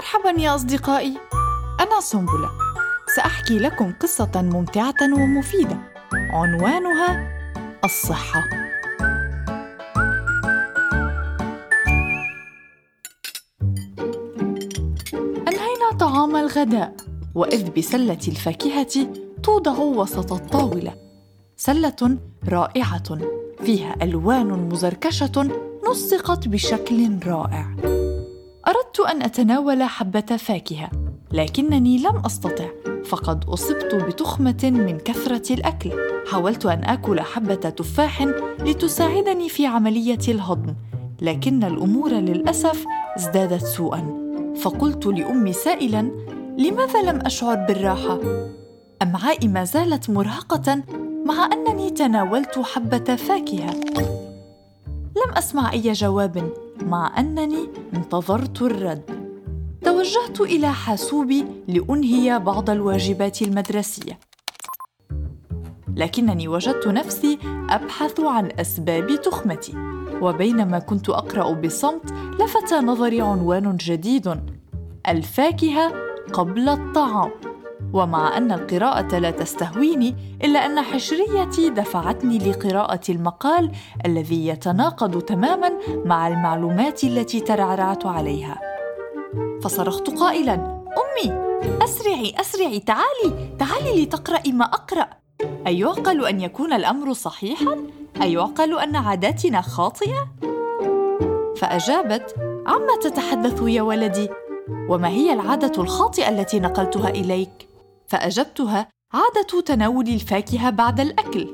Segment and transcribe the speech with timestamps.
[0.00, 1.18] مرحبا يا أصدقائي.
[1.80, 2.50] أنا سنبلة.
[3.16, 5.78] سأحكي لكم قصة ممتعة ومفيدة.
[6.12, 7.28] عنوانها
[7.84, 8.44] الصحة.
[15.48, 16.96] أنهينا طعام الغداء؟
[17.34, 19.08] وإذ بسلة الفاكهة
[19.42, 20.94] توضع وسط الطاولة.
[21.56, 23.18] سلة رائعة.
[23.64, 25.48] فيها ألوان مزركشة
[25.90, 27.89] نسقت بشكل رائع.
[28.70, 30.90] أردت أن أتناول حبة فاكهة
[31.32, 32.68] لكنني لم أستطع
[33.04, 35.90] فقد أصبت بتخمة من كثرة الأكل.
[36.30, 38.22] حاولت أن آكل حبة تفاح
[38.60, 40.74] لتساعدني في عملية الهضم
[41.20, 42.84] لكن الأمور للأسف
[43.16, 44.30] ازدادت سوءا.
[44.62, 46.10] فقلت لأمي سائلا
[46.58, 48.18] لماذا لم أشعر بالراحة؟
[49.02, 50.82] امعائي ما زالت مرهقة
[51.26, 53.74] مع أنني تناولت حبة فاكهة؟
[55.16, 56.52] لم أسمع أي جواب.
[56.90, 59.02] مع أنني انتظرت الرد.
[59.84, 64.18] توجهت إلى حاسوبي لأنهي بعض الواجبات المدرسية.
[65.96, 67.38] لكنني وجدت نفسي
[67.70, 69.72] أبحث عن أسباب تخمتي
[70.20, 74.40] وبينما كنت أقرأ بصمت لفت نظري عنوان جديد
[75.08, 75.92] الفاكهة
[76.32, 77.30] قبل الطعام.
[77.92, 83.70] ومع أن القراءة لا تستهويني إلا أن حشريتي دفعتني لقراءة المقال
[84.06, 85.72] الذي يتناقض تماما
[86.04, 88.60] مع المعلومات التي ترعرعت عليها.
[89.62, 91.32] فصرخت قائلا أمي
[91.84, 95.08] أسرعي أسرعي تعالي تعالي لتقرأي ما أقرأ.
[95.66, 97.76] أيعقل أن يكون الأمر صحيحا؟
[98.22, 100.28] أيعقل أن عاداتنا خاطئة؟
[101.56, 102.34] فأجابت
[102.66, 104.28] عما تتحدث يا ولدي؟
[104.88, 107.69] وما هي العادة الخاطئة التي نقلتها إليك؟
[108.10, 111.48] فأجبتها عادة تناول الفاكهة بعد الأكل.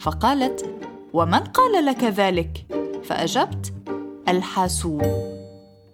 [0.00, 0.74] فقالت
[1.12, 2.66] ومن قال لك ذلك؟
[3.04, 3.72] فأجبت
[4.28, 5.02] الحاسوب.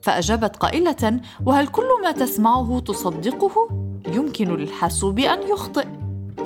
[0.02, 3.68] فأجابت قائلة وهل كل ما تسمعه تصدقه؟
[4.06, 5.86] يمكن للحاسوب أن يخطئ.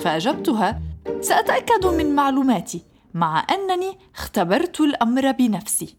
[0.01, 0.81] فأجبتها
[1.21, 2.83] سأتأكد من معلوماتي
[3.15, 5.97] مع أنني اختبرت الأمر بنفسي.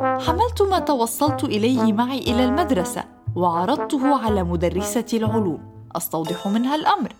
[0.00, 3.04] حملت ما توصلت إليه معي إلى المدرسة
[3.36, 5.69] وعرضته على مدرسة العلوم.
[5.96, 7.12] أستوضح منها الأمر.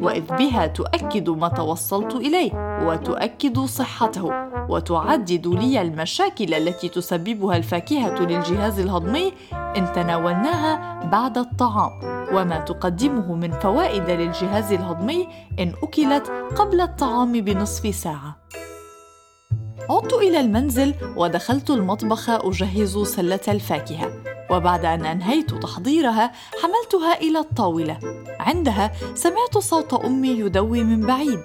[0.00, 2.52] وإذ بها تؤكد ما توصلت إليه
[2.86, 4.30] وتؤكد صحته
[4.68, 11.92] وتعدد لي المشاكل التي تسببها الفاكهة للجهاز الهضمي إن تناولناها بعد الطعام
[12.32, 18.36] وما تقدمه من فوائد للجهاز الهضمي إن أكلت قبل الطعام بنصف ساعة.
[19.90, 24.27] عدت إلى المنزل ودخلت المطبخ أجهز سلة الفاكهة.
[24.50, 26.32] وبعد أن أنهيت تحضيرها
[26.62, 27.98] حملتها إلى الطاولة.
[28.40, 31.40] عندها سمعت صوت أمي يدوي من بعيد.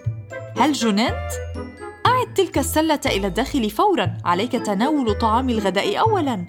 [0.57, 1.29] هل جننت؟
[2.05, 4.17] أعد تلك السلة إلى الداخل فورا.
[4.25, 6.45] عليك تناول طعام الغداء اولا.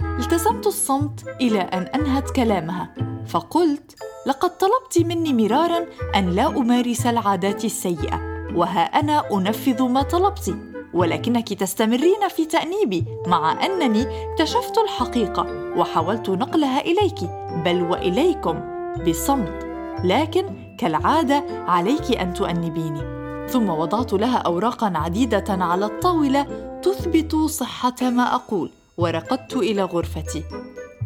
[0.00, 2.94] التزمت الصمت إلى أن أنهت كلامها.
[3.26, 3.94] فقلت
[4.26, 5.86] لقد طلبت مني مرارا
[6.16, 8.20] أن لا أمارس العادات السيئة
[8.54, 10.56] وها أنا أنفذ ما طلبت.
[10.96, 15.46] ولكنك تستمرين في تأنيبي مع أنني اكتشفت الحقيقة
[15.76, 17.20] وحاولت نقلها إليك
[17.64, 18.60] بل وإليكم
[19.08, 19.66] بصمت.
[20.04, 23.16] لكن كالعادة عليك أن تؤنبيني.
[23.48, 26.46] ثم وضعت لها اوراقا عديدة على الطاولة
[26.82, 30.42] تثبت صحة ما أقول ورقدت إلى غرفتي.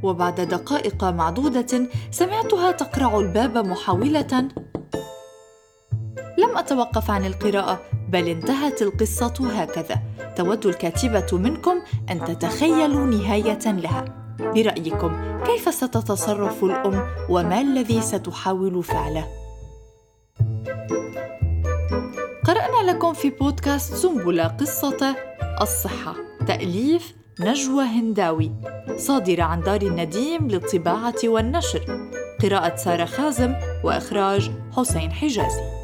[0.03, 4.49] وبعد دقائق معدودة سمعتها تقرع الباب محاولة.
[6.39, 7.81] لم أتوقف عن القراءة
[8.13, 10.03] بل انتهت القصة هكذا.
[10.37, 11.75] تود الكاتبة منكم
[12.11, 14.05] أن تتخيلوا نهاية لها.
[14.41, 19.27] برأيكم كيف ستتصرف الأم وما الذي ستحاول فعله؟
[22.45, 25.17] قرأنا لكم في بودكاست سنبلة قصة
[25.61, 26.15] الصحة
[26.47, 28.51] تأليف نجوى هنداوي
[28.97, 32.11] صادرة عن دار النديم للطباعة والنشر.
[32.43, 33.55] قراءة سارة خازم
[33.85, 35.80] وإخراج حسين حجازي.